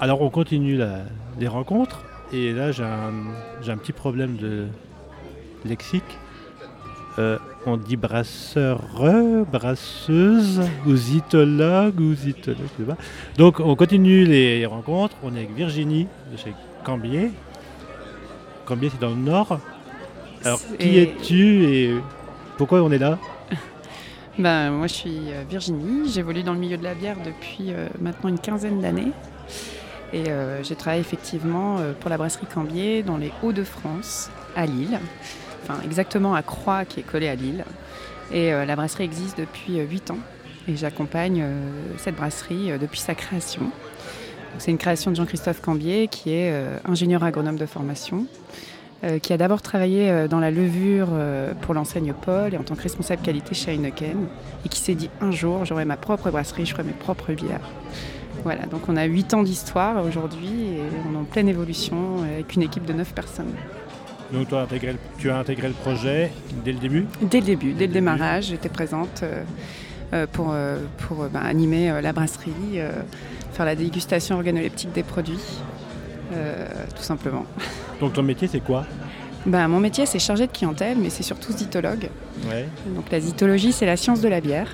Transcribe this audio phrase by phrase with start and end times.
[0.00, 1.04] Alors on continue la-
[1.38, 2.02] les rencontres
[2.32, 3.12] et là j'ai un,
[3.62, 4.66] j'ai un petit problème de
[5.64, 6.18] lexique.
[7.18, 8.80] Euh, on dit brasseur,
[9.50, 12.96] brasseuse, ou zytologue, ou zytologue, je sais pas.
[13.36, 15.16] Donc on continue les rencontres.
[15.24, 17.32] On est avec Virginie de chez Cambier.
[18.66, 19.58] Cambier c'est dans le nord.
[20.44, 21.94] Alors qui es-tu et
[22.56, 23.18] pourquoi on est là?
[24.38, 26.08] Ben, moi, je suis euh, Virginie.
[26.08, 29.10] J'évolue dans le milieu de la bière depuis euh, maintenant une quinzaine d'années.
[30.12, 35.00] Et euh, j'ai travaillé effectivement euh, pour la brasserie Cambier dans les Hauts-de-France, à Lille.
[35.64, 37.64] Enfin, exactement à Croix, qui est collée à Lille.
[38.30, 40.18] Et la brasserie existe depuis 8 ans.
[40.68, 41.42] Et j'accompagne
[41.96, 43.70] cette brasserie depuis sa création.
[44.58, 46.52] C'est une création de Jean-Christophe Cambier, qui est
[46.84, 48.26] ingénieur agronome de formation,
[49.22, 52.74] qui a d'abord travaillé euh, dans la levure euh, pour l'enseigne Paul et en tant
[52.74, 54.26] que responsable qualité chez Heineken,
[54.64, 57.60] et qui s'est dit un jour, j'aurai ma propre brasserie, je ferai mes propres bières.
[58.44, 62.34] Voilà, donc on a 8 ans d'histoire aujourd'hui et on est en pleine évolution euh,
[62.34, 63.52] avec une équipe de 9 personnes.
[64.32, 66.32] Donc toi, intégré tu as intégré le projet
[66.64, 67.06] dès le début?
[67.22, 69.42] Dès le début, dès le démarrage, j'étais présente euh,
[70.12, 72.90] euh, pour, euh, pour euh, bah, animer euh, la brasserie, euh,
[73.52, 75.87] faire la dégustation organoleptique des produits, euh,
[76.96, 77.44] tout simplement.
[78.00, 78.84] Donc ton métier c'est quoi?
[79.46, 82.08] Bah, mon métier, c'est chargé de clientèle, mais c'est surtout zytologue.
[82.50, 82.66] Ouais.
[82.88, 84.68] Donc la zytologie, c'est la science de la bière.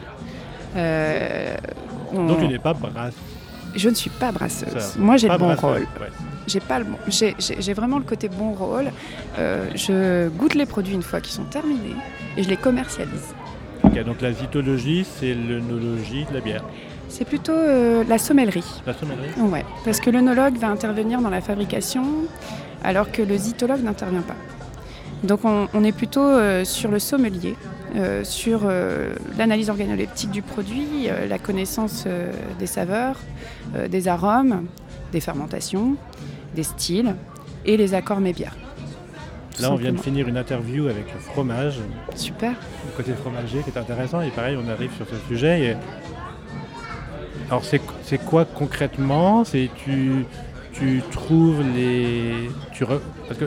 [0.75, 1.55] Euh,
[2.13, 3.15] on- Donc tu n'es pas brasse.
[3.77, 4.69] Je ne suis pas brasseuse.
[4.77, 5.81] Ça, Moi, j'ai le bon brasseuse, rôle.
[6.01, 6.09] ouais.
[6.47, 6.97] J'ai pas le bon.
[7.09, 8.87] J'ai, vraiment le côté bon rôle.
[9.39, 11.97] Euh, je goûte les produits une fois qu'ils sont terminés
[12.37, 13.35] et je les commercialise.
[13.83, 16.65] Ok, donc la zytologie, c'est l'œnologie de la bière.
[17.17, 18.65] C'est plutôt euh, la sommellerie.
[18.85, 22.03] La sommellerie Ouais, parce que l'œnologue va intervenir dans la fabrication
[22.83, 24.35] alors que le zytologue n'intervient pas.
[25.23, 27.55] Donc on, on est plutôt euh, sur le sommelier,
[27.95, 32.05] euh, sur euh, l'analyse organoleptique du produit, la connaissance
[32.59, 33.21] des saveurs,
[33.89, 34.67] des arômes,
[35.13, 35.95] des fermentations,
[36.57, 37.15] des styles
[37.65, 38.57] et les accords mébières.
[39.61, 41.79] Là, on vient de finir une interview avec le fromage,
[42.17, 42.55] Super.
[42.87, 44.21] le côté fromager qui est intéressant.
[44.21, 45.61] Et pareil, on arrive sur ce sujet.
[45.61, 45.77] et-
[47.49, 49.45] Alors, c'est c'est quoi concrètement?
[49.45, 50.25] C'est tu,
[50.73, 52.51] tu trouves les.
[52.73, 53.47] Tu re- Parce que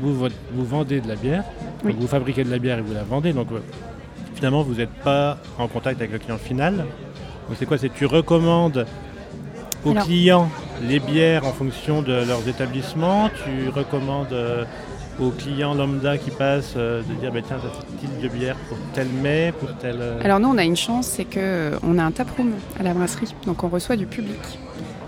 [0.00, 1.44] vous, vous vendez de la bière,
[1.84, 1.94] Oui.
[1.98, 3.32] vous fabriquez de la bière et vous la vendez.
[3.32, 3.58] Donc, euh,
[4.34, 6.76] finalement, vous n'êtes pas en contact avec le client final.
[6.76, 7.78] Donc, c'est quoi?
[7.78, 8.86] C'est tu recommandes
[9.84, 10.48] aux Alors- clients
[10.88, 13.28] les bières en fonction de leurs établissements?
[13.44, 14.64] Tu recommandes euh,
[15.20, 18.56] aux clients lambda qui passent euh, de dire bah, tiens, ça ce type de bière
[18.68, 19.96] pour tel mets, pour tel.
[20.00, 23.34] euh, Alors nous, on a une chance, c'est qu'on a un taproom à la brasserie,
[23.46, 24.58] donc on reçoit du public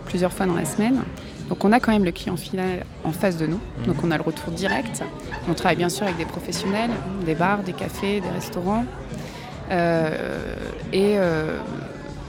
[0.04, 1.02] plusieurs fois dans la semaine.
[1.48, 4.16] Donc on a quand même le client final en face de nous, donc on a
[4.16, 5.02] le retour direct.
[5.48, 6.90] On travaille bien sûr avec des professionnels,
[7.26, 8.86] des bars, des cafés, des restaurants.
[9.70, 10.56] Euh,
[10.92, 11.58] et euh,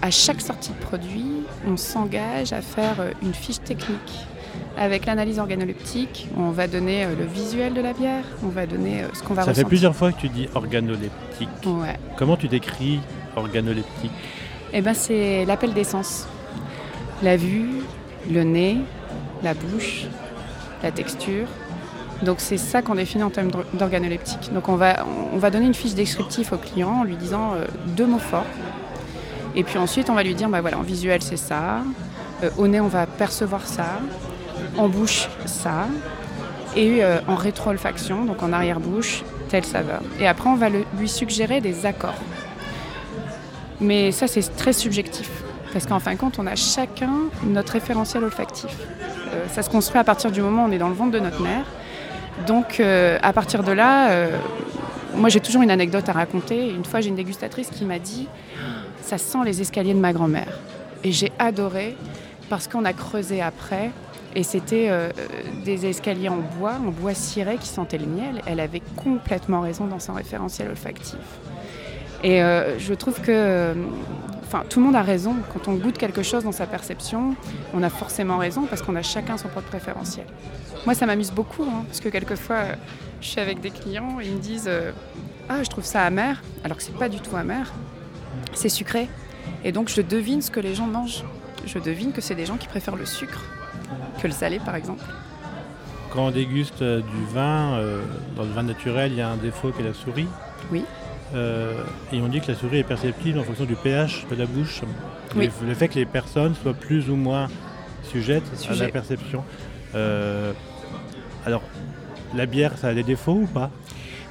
[0.02, 4.28] à chaque sortie de produit, on s'engage à faire euh, une fiche technique
[4.78, 6.28] avec l'analyse organoleptique.
[6.38, 9.34] On va donner euh, le visuel de la bière, on va donner euh, ce qu'on
[9.34, 9.68] va ça fait ressentir.
[9.68, 11.50] plusieurs fois que tu dis organoleptique.
[11.66, 11.98] Ouais.
[12.18, 13.00] Comment tu décris
[13.36, 14.12] organoleptique?
[14.74, 16.28] Eh ben, c'est l'appel des sens.
[17.24, 17.70] La vue,
[18.30, 18.78] le nez,
[19.44, 20.06] la bouche,
[20.84, 21.48] la texture.
[22.24, 24.52] Donc c'est ça qu'on définit en termes d'or- d'organoleptique.
[24.54, 27.66] Donc on va, on va donner une fiche descriptive au client en lui disant euh,
[27.96, 28.46] deux mots forts.
[29.56, 31.82] Et puis ensuite on va lui dire, bah voilà, en visuel c'est ça,
[32.44, 33.86] Euh, au nez on va percevoir ça,
[34.78, 35.88] en bouche ça,
[36.76, 40.02] et euh, en rétro-olfaction, donc en arrière-bouche, telle saveur.
[40.20, 42.22] Et après on va lui suggérer des accords.
[43.82, 45.30] Mais ça, c'est très subjectif.
[45.74, 47.12] Parce qu'en fin de compte, on a chacun
[47.44, 48.72] notre référentiel olfactif.
[49.34, 51.20] Euh, ça se construit à partir du moment où on est dans le ventre de
[51.20, 51.66] notre mère.
[52.48, 54.38] Donc, euh, à partir de là, euh,
[55.16, 56.70] moi, j'ai toujours une anecdote à raconter.
[56.70, 58.28] Une fois, j'ai une dégustatrice qui m'a dit
[59.02, 60.60] Ça sent les escaliers de ma grand-mère.
[61.04, 61.98] Et j'ai adoré
[62.50, 63.92] parce qu'on a creusé après.
[64.36, 65.10] Et c'était euh,
[65.64, 68.42] des escaliers en bois, en bois ciré qui sentaient le miel.
[68.46, 71.20] Elle avait complètement raison dans son référentiel olfactif.
[72.22, 73.74] Et euh, je trouve que euh,
[74.44, 75.36] enfin, tout le monde a raison.
[75.54, 77.36] Quand on goûte quelque chose dans sa perception,
[77.74, 80.26] on a forcément raison parce qu'on a chacun son propre préférentiel.
[80.86, 82.64] Moi, ça m'amuse beaucoup hein, parce que quelquefois,
[83.22, 84.70] je suis avec des clients et ils me disent
[85.48, 87.74] Ah, je trouve ça amer, alors que c'est pas du tout amer.
[88.54, 89.08] C'est sucré.
[89.64, 91.24] Et donc, je devine ce que les gens mangent.
[91.66, 93.42] Je devine que c'est des gens qui préfèrent le sucre
[94.22, 95.04] que le salé, par exemple.
[96.12, 98.02] Quand on déguste euh, du vin, euh,
[98.36, 100.28] dans le vin naturel, il y a un défaut qui est la souris.
[100.72, 100.84] Oui.
[101.34, 101.74] Euh,
[102.14, 104.82] et on dit que la souris est perceptible en fonction du pH de la bouche.
[105.36, 105.50] Oui.
[105.62, 107.48] Le, le fait que les personnes soient plus ou moins
[108.04, 109.44] sujettes à la perception.
[109.96, 110.54] Euh,
[111.46, 111.64] alors,
[112.36, 113.70] la bière, ça a des défauts ou pas?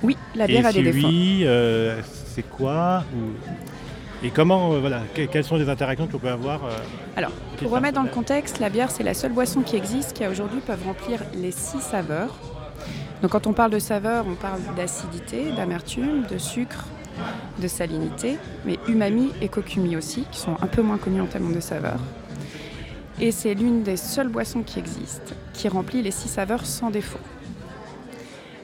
[0.03, 1.09] Oui, la bière Et a des défauts.
[1.09, 1.45] oui,
[2.35, 3.33] c'est quoi ou-
[4.25, 6.71] Et comment, euh, voilà, que- quelles sont les interactions qu'on peut avoir euh,
[7.17, 10.27] Alors, pour remettre dans le contexte, la bière, c'est la seule boisson qui existe qui,
[10.27, 12.35] aujourd'hui, peuvent remplir les six saveurs.
[13.21, 16.87] Donc, quand on parle de saveurs, on parle d'acidité, d'amertume, de sucre,
[17.61, 21.55] de salinité, mais umami et kokumi aussi, qui sont un peu moins connus en termes
[21.55, 22.01] de saveurs.
[23.21, 27.21] Et c'est l'une des seules boissons qui existent qui remplit les six saveurs sans défaut.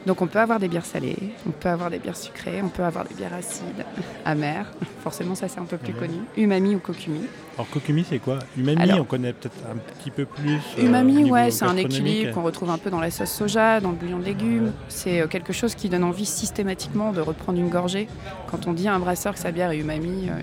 [0.06, 1.16] Donc on peut avoir des bières salées,
[1.46, 3.84] on peut avoir des bières sucrées, on peut avoir des bières acides,
[4.24, 4.66] amères.
[5.02, 6.14] Forcément, ça c'est un peu plus connu.
[6.38, 7.20] Umami ou kokumi.
[7.56, 8.38] Alors, kokumi, c'est quoi?
[8.56, 10.58] Umami, Alors- on connaît peut-être un petit peu plus.
[10.78, 13.90] euh, Umami, ouais, c'est un équilibre qu'on retrouve un peu dans la sauce soja, dans
[13.90, 14.72] le bouillon de légumes.
[14.88, 18.08] C'est euh, quelque chose qui donne envie systématiquement de reprendre une gorgée.
[18.50, 20.40] Quand on dit à un brasseur que sa bière est umami, euh,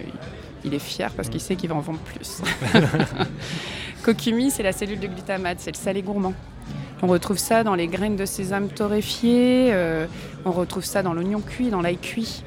[0.65, 2.41] il est fier parce qu'il sait qu'il va en vendre plus.
[4.03, 6.33] Kokumi, c'est la cellule de glutamate, c'est le salé gourmand.
[7.03, 10.07] On retrouve ça dans les graines de sésame torréfiées, euh,
[10.45, 12.43] on retrouve ça dans l'oignon cuit, dans l'ail cuit.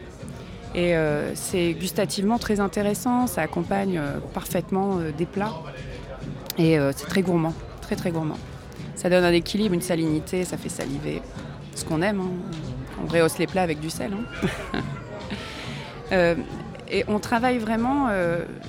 [0.75, 5.55] Et euh, c'est gustativement très intéressant, ça accompagne euh, parfaitement des plats.
[6.59, 8.37] Et c'est très gourmand, très très gourmand.
[8.95, 11.23] Ça donne un équilibre, une salinité, ça fait saliver.
[11.75, 12.29] Ce qu'on aime, hein.
[13.03, 14.11] on rehausse les plats avec du sel.
[16.13, 16.35] hein.
[16.93, 18.09] Et on travaille vraiment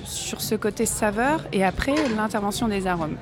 [0.04, 3.16] sur ce côté saveur et après l'intervention des arômes.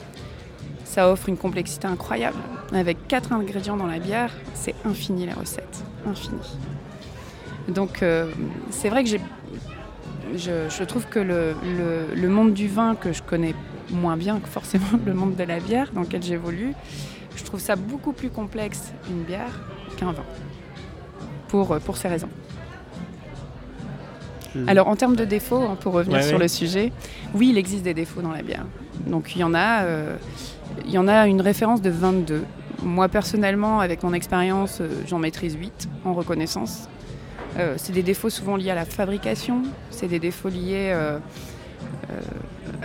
[0.91, 2.37] Ça offre une complexité incroyable.
[2.75, 6.41] Avec quatre ingrédients dans la bière, c'est infini les recettes, infini.
[7.69, 8.29] Donc euh,
[8.71, 9.21] c'est vrai que j'ai,
[10.35, 13.55] je, je trouve que le, le- le monde du vin que je connais
[13.93, 16.73] moins bien que forcément le monde de la bière dans lequel j'évolue,
[17.37, 19.61] je trouve ça beaucoup plus complexe une bière
[19.97, 20.25] qu'un vin.
[21.47, 22.29] Pour, pour ces raisons.
[24.67, 26.93] Alors en termes de défauts, hein, pour revenir Ouais, sur le sujet,
[27.35, 28.67] oui, il existe des défauts dans la bière.
[29.07, 30.17] Donc il y en a, euh,
[30.85, 32.45] il y en a une référence de 22.
[32.83, 36.89] Moi personnellement, avec mon expérience, euh, j'en maîtrise 8 en reconnaissance.
[37.59, 41.19] Euh, c'est des défauts souvent liés à la fabrication, c'est des défauts liés euh,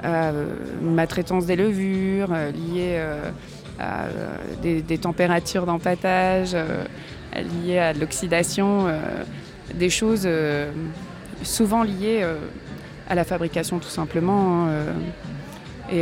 [0.03, 0.45] à euh,
[0.81, 3.01] ma traitance des levures, liés
[3.79, 4.05] à
[4.61, 6.83] des, températures d'empattage, euh,
[7.63, 8.87] liés à de l'oxydation,
[9.73, 10.27] des choses
[11.43, 12.25] souvent liées
[13.09, 14.67] à la fabrication tout simplement.
[14.67, 16.01] hein,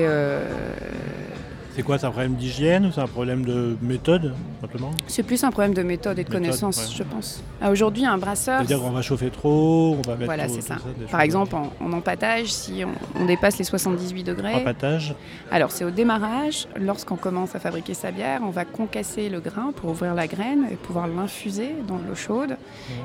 [1.75, 5.44] C'est quoi C'est un problème d'hygiène ou c'est un problème de méthode, simplement c'est plus
[5.44, 6.96] un problème de méthode et de Méthode, connaissance, ouais.
[6.98, 7.44] je pense.
[7.62, 10.78] Ah, Aujourd'hui, un brasseur, C'est-à-dire qu'on va chauffer trop, on va mettre Voilà, c'est ça.
[11.10, 15.16] par exemple, en, en empattage, si on, on dépasse les 78 degrés, Empattage
[15.52, 19.72] alors c'est au démarrage, lorsqu'on commence à fabriquer sa bière, on va concasser le grain
[19.75, 22.58] pour ouvrir la graine et pouvoir l'infuser dans l'eau chaude.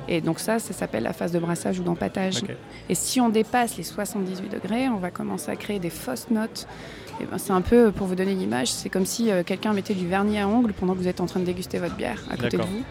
[0.08, 2.42] Et donc ça, ça s'appelle la phase de brassage ou d'empattage.
[2.42, 2.50] Ok.
[2.88, 6.66] Et si on dépasse les 78 degrés, on va commencer à créer des fausses notes.
[7.20, 9.72] Et ben, c'est un peu, pour vous donner une image, c'est comme si euh, quelqu'un
[9.72, 12.22] mettait du vernis à ongles pendant que vous êtes en train de déguster votre bière
[12.30, 12.84] à côté de vous.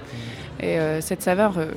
[0.59, 1.67] Et euh, cette saveur, euh,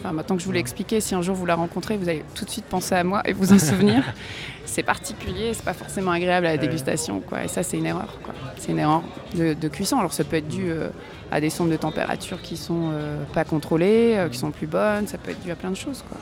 [0.00, 2.24] enfin, maintenant que je vous l'ai expliqué, si un jour vous la rencontrez, vous allez
[2.34, 4.02] tout de suite penser à moi et vous en souvenir.
[4.64, 7.20] c'est particulier, c'est pas forcément agréable à la dégustation.
[7.20, 7.44] Quoi.
[7.44, 8.18] Et ça, c'est une erreur.
[8.58, 9.02] C'est une erreur
[9.36, 9.98] de, de cuisson.
[9.98, 10.88] Alors ça peut être dû euh,
[11.30, 15.06] à des sondes de température qui sont euh, pas contrôlées, euh, qui sont plus bonnes.
[15.06, 16.04] Ça peut être dû à plein de choses.
[16.08, 16.18] Quoi.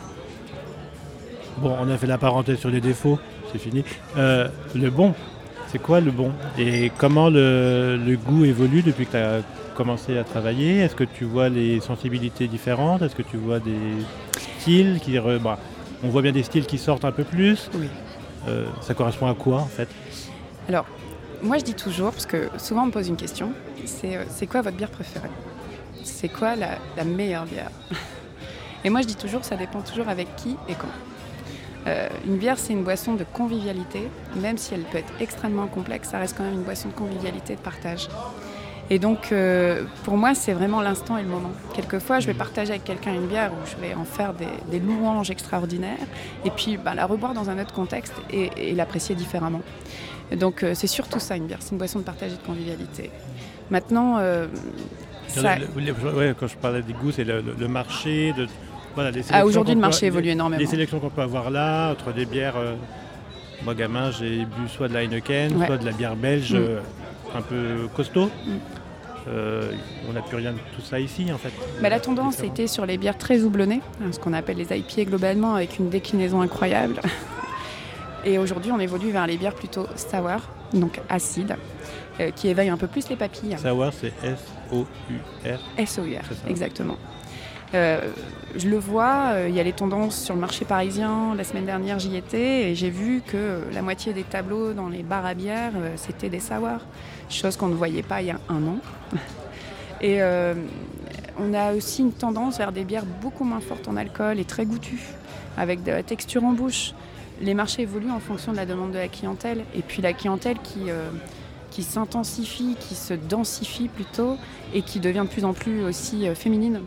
[1.58, 3.18] Bon, on a fait la parenthèse sur les défauts,
[3.52, 3.84] c'est fini.
[4.16, 5.14] Euh, le bon,
[5.72, 9.40] c'est quoi le bon Et comment le, le goût évolue depuis que tu as
[9.74, 13.78] commencé à travailler Est-ce que tu vois les sensibilités différentes Est-ce que tu vois des
[14.60, 15.12] styles qui...
[15.14, 15.58] re- bah,
[16.04, 17.70] on voit bien des styles qui sortent un peu plus.
[17.74, 17.88] Oui.
[18.48, 19.88] Euh, ça correspond à quoi en fait
[20.68, 20.84] Alors,
[21.42, 23.52] moi je dis toujours, parce que souvent on me pose une question,
[23.86, 25.30] c'est euh, c'est quoi votre bière préférée?
[26.02, 27.70] C'est quoi la, la meilleure bière?
[28.84, 30.88] Et moi je dis toujours, ça dépend toujours avec qui et quand.
[31.86, 36.10] Euh, une bière, c'est une boisson de convivialité, même si elle peut être extrêmement complexe,
[36.10, 38.08] ça reste quand même une boisson de convivialité, de partage.
[38.90, 41.50] Et donc, euh, pour moi, c'est vraiment l'instant et le moment.
[41.74, 44.78] Quelquefois, je vais partager avec quelqu'un une bière où je vais en faire des, des
[44.80, 45.96] louanges extraordinaires,
[46.44, 49.62] et puis bah, la reboire dans un autre contexte et, et l'apprécier différemment.
[50.30, 51.58] Et donc, euh, c'est surtout ça, une bière.
[51.60, 53.10] C'est une boisson de partage et de convivialité.
[53.70, 54.18] Maintenant,
[55.28, 58.32] ça- Le- le- le- ouais, Quand je parlais des goûts, c'est le, le- le marché.
[58.36, 58.46] De,
[58.94, 60.60] voilà, Ah, aujourd'hui, le peut- marché évolue les- énormément.
[60.60, 62.56] Les sélections qu'on peut avoir là, entre des bières.
[62.56, 62.74] euh,
[63.64, 65.66] moi, gamin, j'ai bu soit de la Heineken, Ouais.
[65.66, 66.56] soit de la bière belge Mm.
[66.56, 66.80] euh,
[67.36, 68.26] un peu costaud.
[68.26, 68.50] Mm.
[69.28, 69.70] Euh,
[70.10, 71.52] on n'a plus rien de tout ça ici, en fait.
[71.80, 75.04] Bah, la tendance était sur les bières très houblonnées, hein, ce qu'on appelle les IPA
[75.04, 76.96] globalement, avec une déclinaison incroyable.
[78.24, 80.40] Et aujourd'hui, on évolue vers les bières plutôt sour,
[80.74, 81.56] donc acides,
[82.20, 83.56] euh, qui éveillent un peu plus les papilles.
[83.58, 85.86] Savoir, c'est S-O-U-R.
[85.86, 86.04] SOUR,
[86.48, 86.96] exactement.
[87.74, 88.00] Euh,
[88.56, 91.34] je le vois, euh, il y a les tendances sur le marché parisien.
[91.34, 94.88] La semaine dernière, j'y étais et j'ai vu que euh, la moitié des tableaux dans
[94.88, 96.80] les bars à bière, c'était des sour,
[97.30, 98.78] chose qu'on ne voyait pas il y a un an.
[100.04, 100.20] Et
[101.38, 104.66] on a aussi une tendance vers des bières beaucoup moins fortes en alcool et très
[104.66, 105.04] goûtues,
[105.56, 106.92] avec de la texture en bouche.
[107.40, 109.64] les marchés évoluent en fonction de la demande de la clientèle.
[109.76, 110.56] Et puis la clientèle
[111.70, 114.38] qui, s'intensifie, qui se densifie plutôt,
[114.74, 116.80] et qui devient de plus en plus aussi féminine.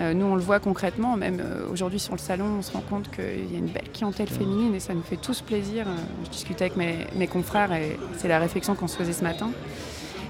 [0.00, 3.10] Euh, nous, on le voit concrètement, même aujourd'hui sur le salon, on se rend compte
[3.10, 5.86] qu'il y a une belle clientèle féminine et ça nous fait tous plaisir.
[6.24, 9.50] je discutais avec mes, confrères et c'est la réflexion qu'on se faisait ce matin.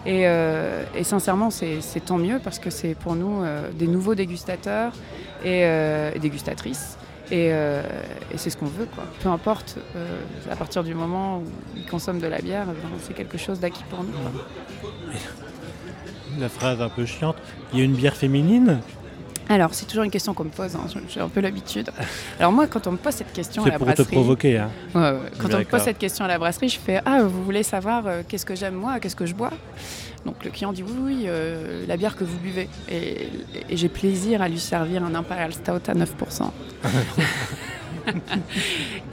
[0.07, 0.25] Et,
[1.05, 4.93] sincèrement, c'est tant mieux parce que c'est pour nous des nouveaux dégustateurs
[5.45, 6.97] et dégustatrices.
[7.33, 7.83] Euh,
[8.33, 8.89] et, c'est ce qu'on veut.
[9.23, 11.45] Peu importe, euh, à partir du moment où
[11.77, 14.12] ils consomment de la bière, eh c'est quelque chose d'acquis pour nous.
[16.39, 17.37] La phrase un peu chiante,
[17.73, 18.81] il y a une bière féminine?
[19.54, 20.87] Alors, c'est toujours une question qu'on me pose, hein.
[21.09, 21.90] j'ai un peu l'habitude.
[22.38, 24.07] Alors moi, quand on me pose cette question à la pour brasserie...
[24.07, 24.71] te provoquer, hein.
[24.95, 28.07] Quand on me pose cette question à la brasserie, je fais «Ah, vous voulez savoir
[28.07, 29.50] euh, qu'est-ce que j'aime moi, qu'est-ce que je bois?»
[30.25, 32.69] Donc le client dit oui, oui, euh, la bière que vous buvez.
[32.90, 33.28] Et,
[33.71, 36.50] j'ai plaisir à lui servir un Imperial Stout à 9%.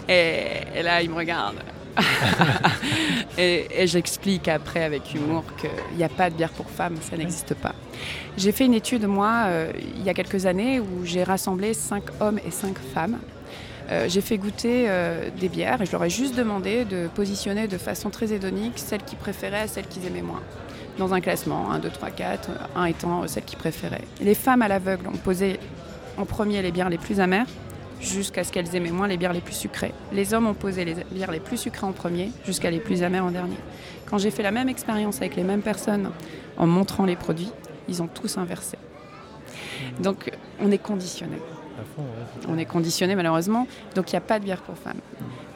[0.10, 1.56] et, là, il me regarde.
[3.38, 7.54] et, j'explique après avec humour qu'il n'y a pas de bière pour femmes, ça n'existe
[7.56, 7.74] pas.
[8.38, 12.04] J'ai fait une étude, moi, euh, il y a quelques années, où j'ai rassemblé 5
[12.20, 13.18] hommes et 5 femmes.
[13.90, 14.90] Euh, j'ai fait goûter
[15.40, 19.04] des bières et je leur ai juste demandé de positionner de façon très hédonique celles
[19.04, 20.42] qu'ils préféraient celles qu'ils aimaient moins
[20.98, 24.04] dans un classement, 1, 2, 3, 4, 1 étant celle qu'ils préféraient.
[24.20, 25.60] Les femmes à l'aveugle ont posé
[26.18, 27.46] en premier les bières les plus amères,
[28.02, 29.94] jusqu'à ce qu'elles aimaient moins les bières les plus sucrées.
[30.14, 33.26] Les hommes ont posé les bières les plus sucrées en premier, jusqu'à les plus amères
[33.26, 33.58] en dernier.
[34.06, 36.12] Quand j'ai fait la même expérience avec les mêmes personnes
[36.58, 37.52] en montrant les produits,
[37.88, 38.78] ils ont tous inversé.
[40.00, 41.38] Donc on est conditionné.
[42.48, 45.00] On est conditionné malheureusement, donc il n'y a pas de bière pour femmes.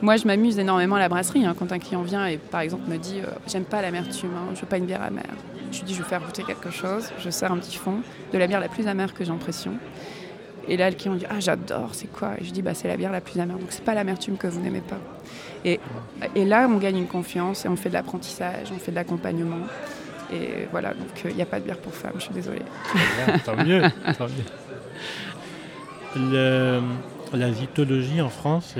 [0.01, 1.45] Moi, je m'amuse énormément à la brasserie.
[1.45, 4.51] Hein, quand un client vient et, par exemple, me dit euh, J'aime pas l'amertume, hein,
[4.55, 5.29] je veux pas une bière amère.
[5.71, 7.11] Je lui dis Je vais faire goûter quelque chose.
[7.19, 8.01] Je sers un petit fond
[8.33, 9.73] de la bière la plus amère que j'ai en pression.
[10.67, 12.33] Et là, le client dit Ah, j'adore, c'est quoi?
[12.39, 13.57] Et je dis bah, C'est la bière la plus amère.
[13.57, 14.99] Donc, c'est pas l'amertume que vous n'aimez pas.
[15.65, 15.79] Et,
[16.35, 19.67] et, là, on gagne une confiance et on fait de l'apprentissage, on fait de l'accompagnement.
[20.33, 22.61] Et voilà, donc il n'y a pas de bière pour femmes, je suis désolée.
[23.45, 23.81] tant mieux,
[24.17, 24.45] tant mieux.
[26.15, 26.81] Le,
[27.33, 28.75] la zytologie en France,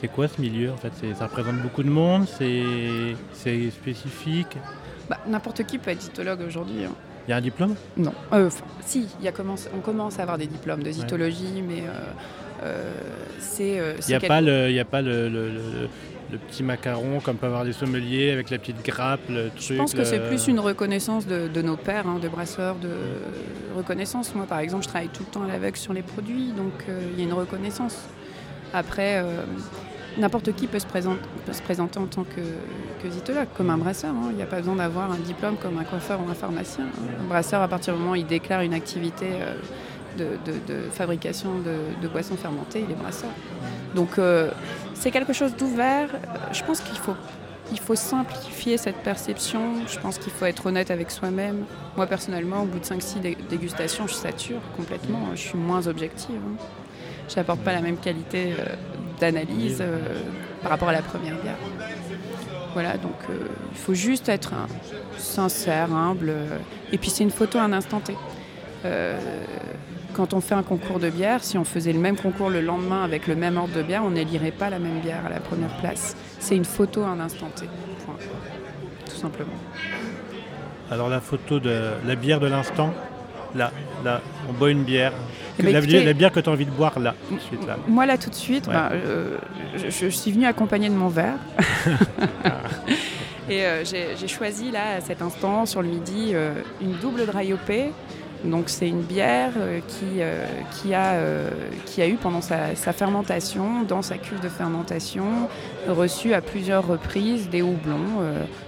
[0.00, 0.92] c'est quoi ce milieu en fait?
[1.14, 4.56] Ça représente beaucoup de monde C'est spécifique?
[5.08, 6.84] Bah, N'importe qui peut être zytologue aujourd'hui.
[6.84, 6.92] Hein.
[7.28, 7.76] Il y a un diplôme?
[7.96, 8.12] Non.
[8.32, 8.50] Euh,
[8.84, 12.92] si, y a commence, on commence à avoir des diplômes de zytologie, mais euh, euh,
[13.38, 13.80] c'est.
[14.08, 15.28] Il n'y a, pas le, y a pas le,
[16.30, 19.60] le petit macaron comme peut avoir des sommeliers avec la petite grappe, le truc.
[19.60, 22.90] Je pense que c'est plus une reconnaissance de, nos pères, hein, de brasseurs, de
[23.76, 24.34] reconnaissance.
[24.34, 27.00] Moi, par exemple, je travaille tout le temps à l'aveugle sur les produits, donc euh,
[27.12, 27.96] il y a une reconnaissance.
[28.74, 29.44] Après, euh,
[30.18, 31.20] n'importe qui peut se, présenter,
[31.52, 32.40] se, présenter en tant que,
[33.02, 34.10] que comme un brasseur.
[34.10, 34.28] Hein.
[34.30, 36.84] Il n'y a pas besoin d'avoir un diplôme comme un coiffeur ou un pharmacien.
[36.84, 37.22] Hein.
[37.24, 39.54] Un brasseur, à partir du moment où il déclare une activité euh,
[40.66, 43.30] de, fabrication de, boissons fermentées, il est brasseur.
[43.94, 44.20] Donc
[44.94, 46.08] c'est quelque chose d'ouvert.
[46.52, 47.14] Je pense qu'il faut,
[47.70, 49.86] il faut simplifier cette perception.
[49.86, 51.64] Je pense qu'il faut être honnête avec soi-même.
[51.96, 55.28] Moi, personnellement, au bout de 5-6 dégustations, je sature complètement.
[55.34, 56.36] Je suis moins objective.
[56.36, 56.56] Hein.
[57.28, 58.74] Je n'apporte pas la même qualité euh,
[59.18, 59.98] d'analyse euh,
[60.62, 61.56] par rapport à la première bière.
[62.74, 63.34] Voilà, donc euh,
[63.72, 64.52] il faut juste être
[65.16, 66.32] sincère, humble.
[66.92, 68.14] et puis c'est une photo à un instant T
[70.18, 73.04] quand on fait un concours de bière, si on faisait le même concours le lendemain
[73.04, 75.76] avec le même ordre de bière, on n'élirait pas la même bière à la première
[75.78, 76.16] place.
[76.40, 77.66] C'est une photo à un instant T.
[78.04, 78.16] Point.
[79.08, 79.52] Tout simplement.
[80.90, 82.92] Alors la photo de la bière de l'instant,
[83.54, 83.72] là,
[84.04, 85.12] là, on boit une bière.
[85.58, 87.76] Eh ben, la, bière que tu as envie de boire là, tout de suite là.
[87.88, 89.36] Moi là tout de suite, ben, euh,
[89.74, 91.38] je, suis venue accompagnée de mon verre.
[93.50, 97.52] Et euh, j'ai choisi là à cet instant sur le midi euh, une double dry
[98.44, 101.50] donc c'est une bière euh, qui, euh, qui, a, euh,
[101.86, 105.24] qui a eu pendant sa, fermentation, dans sa cuve de fermentation,
[105.88, 108.22] reçu à plusieurs reprises des houblons,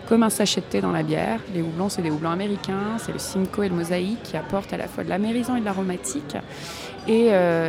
[0.09, 1.41] comme un sachet de thé dans la bière.
[1.55, 4.77] Les houblons, c'est des houblons américains, c'est le Simcoe et le Mosaïque qui apportent à
[4.77, 6.37] la fois de l'amérisant et de l'aromatique.
[7.09, 7.29] Et,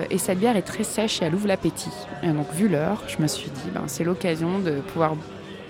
[0.10, 1.89] et, cette bière est très sèche et elle ouvre l'appétit.
[2.24, 5.15] Et donc vu l'heure, je me suis dit, ben, c'est l'occasion de pouvoir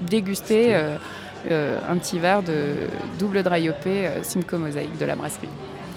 [0.01, 2.73] déguster un petit verre de
[3.19, 3.69] double dry
[4.23, 5.49] Simcoe Mosaïque de la brasserie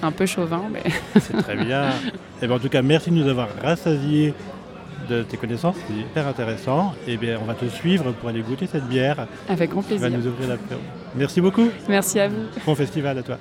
[0.04, 0.62] un peu chauvin.
[0.70, 0.82] Mais...
[1.20, 1.88] C'est très bien.
[1.90, 1.92] Et
[2.42, 4.34] eh ben, en tout cas, merci de nous avoir rassasié
[5.08, 6.94] de tes connaissances, c'est hyper intéressant.
[7.06, 9.26] Et eh bien, on va te suivre pour aller goûter cette bière.
[9.48, 10.08] Avec grand plaisir.
[10.08, 10.56] va nous ouvrir la
[11.14, 11.68] Merci beaucoup.
[11.88, 12.44] Merci à vous.
[12.64, 13.38] Bon festival à toi.